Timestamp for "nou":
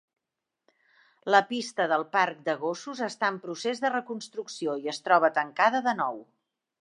6.01-6.19